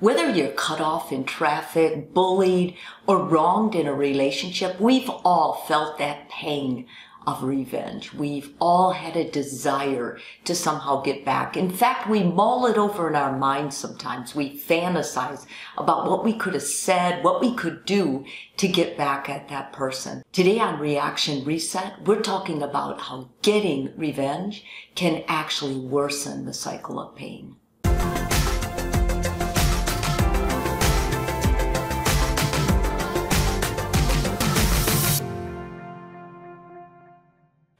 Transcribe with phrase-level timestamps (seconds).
[0.00, 2.76] Whether you're cut off in traffic, bullied,
[3.08, 6.86] or wronged in a relationship, we've all felt that pain
[7.26, 8.14] of revenge.
[8.14, 11.56] We've all had a desire to somehow get back.
[11.56, 14.36] In fact, we mull it over in our minds sometimes.
[14.36, 18.24] We fantasize about what we could have said, what we could do
[18.58, 20.22] to get back at that person.
[20.30, 27.00] Today on Reaction Reset, we're talking about how getting revenge can actually worsen the cycle
[27.00, 27.56] of pain.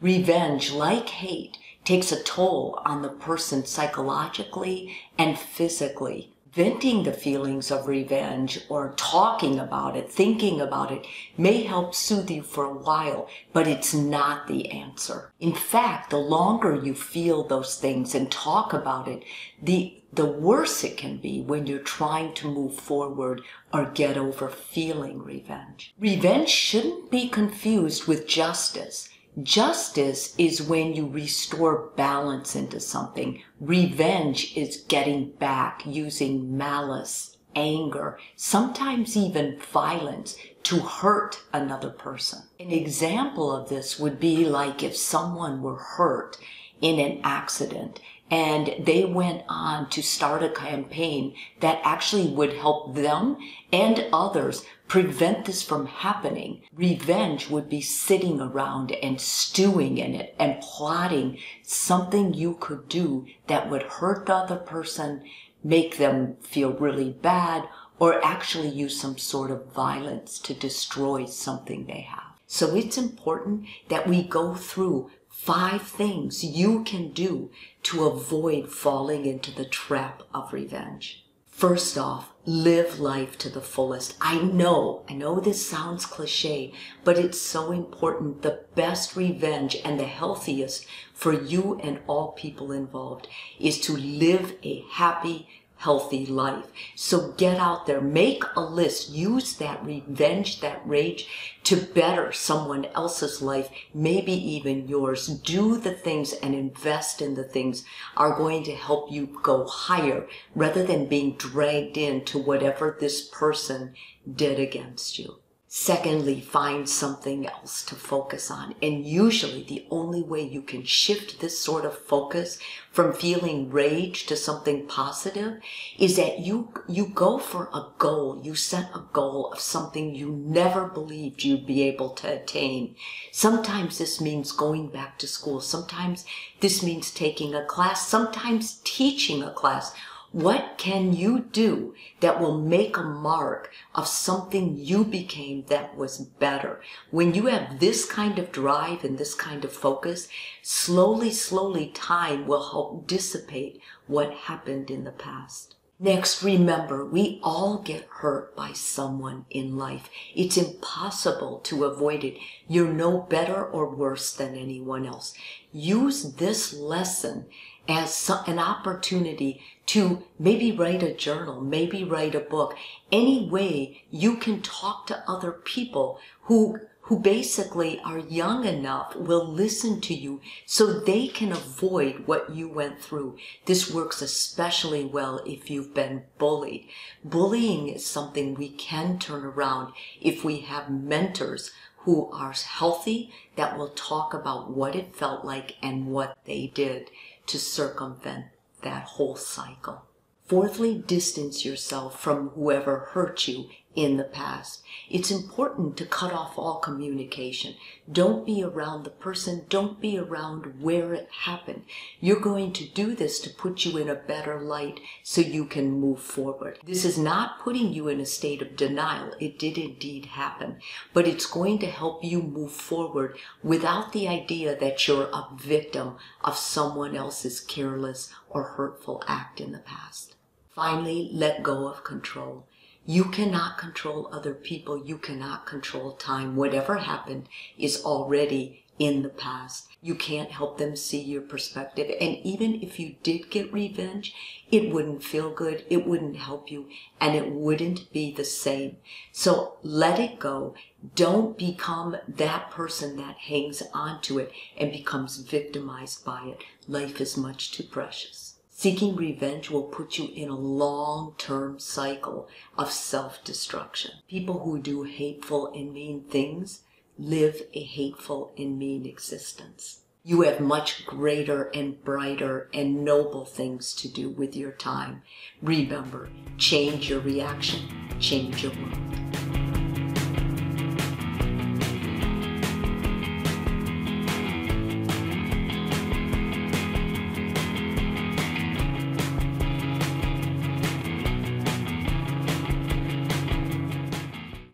[0.00, 6.32] Revenge, like hate, takes a toll on the person psychologically and physically.
[6.52, 11.06] Venting the feelings of revenge or talking about it, thinking about it,
[11.38, 15.30] may help soothe you for a while, but it's not the answer.
[15.38, 19.22] In fact, the longer you feel those things and talk about it,
[19.62, 24.48] the, the worse it can be when you're trying to move forward or get over
[24.48, 25.94] feeling revenge.
[26.00, 29.08] Revenge shouldn't be confused with justice.
[29.42, 33.40] Justice is when you restore balance into something.
[33.60, 42.42] Revenge is getting back using malice, anger, sometimes even violence to hurt another person.
[42.58, 46.36] An example of this would be like if someone were hurt
[46.80, 48.00] in an accident
[48.30, 53.36] and they went on to start a campaign that actually would help them
[53.72, 56.62] and others prevent this from happening.
[56.72, 63.26] Revenge would be sitting around and stewing in it and plotting something you could do
[63.48, 65.22] that would hurt the other person,
[65.64, 71.84] make them feel really bad, or actually use some sort of violence to destroy something
[71.86, 72.30] they have.
[72.46, 75.10] So it's important that we go through
[75.42, 77.50] five things you can do
[77.82, 81.24] to avoid falling into the trap of revenge.
[81.46, 84.16] First off, live life to the fullest.
[84.20, 86.74] I know, I know this sounds cliche,
[87.04, 88.42] but it's so important.
[88.42, 90.84] The best revenge and the healthiest
[91.14, 93.26] for you and all people involved
[93.58, 95.48] is to live a happy,
[95.80, 96.66] healthy life.
[96.94, 101.26] So get out there, make a list, use that revenge, that rage
[101.64, 105.26] to better someone else's life, maybe even yours.
[105.26, 110.26] Do the things and invest in the things are going to help you go higher
[110.54, 113.94] rather than being dragged into whatever this person
[114.30, 115.39] did against you.
[115.72, 118.74] Secondly, find something else to focus on.
[118.82, 122.58] And usually the only way you can shift this sort of focus
[122.90, 125.60] from feeling rage to something positive
[125.96, 128.40] is that you, you go for a goal.
[128.42, 132.96] You set a goal of something you never believed you'd be able to attain.
[133.30, 135.60] Sometimes this means going back to school.
[135.60, 136.24] Sometimes
[136.58, 138.08] this means taking a class.
[138.08, 139.94] Sometimes teaching a class
[140.32, 146.18] what can you do that will make a mark of something you became that was
[146.18, 146.80] better?
[147.10, 150.28] When you have this kind of drive and this kind of focus,
[150.62, 155.74] slowly, slowly time will help dissipate what happened in the past.
[156.02, 160.08] Next, remember, we all get hurt by someone in life.
[160.34, 162.38] It's impossible to avoid it.
[162.66, 165.34] You're no better or worse than anyone else.
[165.72, 167.44] Use this lesson
[167.90, 172.76] as an opportunity to maybe write a journal, maybe write a book.
[173.10, 179.44] Any way you can talk to other people who who basically are young enough will
[179.44, 183.36] listen to you so they can avoid what you went through.
[183.64, 186.86] This works especially well if you've been bullied.
[187.24, 191.72] Bullying is something we can turn around if we have mentors
[192.04, 197.10] who are healthy that will talk about what it felt like and what they did
[197.50, 198.46] to circumvent
[198.82, 200.02] that whole cycle.
[200.46, 203.68] Fourthly, distance yourself from whoever hurt you
[204.00, 204.82] in the past.
[205.10, 207.74] It's important to cut off all communication.
[208.10, 209.66] Don't be around the person.
[209.68, 211.82] Don't be around where it happened.
[212.18, 216.00] You're going to do this to put you in a better light so you can
[216.00, 216.78] move forward.
[216.82, 219.34] This is not putting you in a state of denial.
[219.38, 220.76] It did indeed happen,
[221.12, 226.16] but it's going to help you move forward without the idea that you're a victim
[226.42, 230.36] of someone else's careless or hurtful act in the past.
[230.70, 232.64] Finally, let go of control.
[233.06, 235.04] You cannot control other people.
[235.04, 236.54] You cannot control time.
[236.54, 237.48] Whatever happened
[237.78, 239.88] is already in the past.
[240.02, 242.14] You can't help them see your perspective.
[242.20, 244.34] And even if you did get revenge,
[244.70, 245.86] it wouldn't feel good.
[245.88, 246.88] It wouldn't help you
[247.18, 248.98] and it wouldn't be the same.
[249.32, 250.74] So let it go.
[251.14, 256.64] Don't become that person that hangs on to it and becomes victimized by it.
[256.86, 258.49] Life is much too precious.
[258.80, 262.48] Seeking revenge will put you in a long term cycle
[262.78, 264.12] of self destruction.
[264.26, 266.80] People who do hateful and mean things
[267.18, 270.00] live a hateful and mean existence.
[270.24, 275.24] You have much greater and brighter and noble things to do with your time.
[275.60, 277.86] Remember, change your reaction,
[278.18, 279.19] change your world.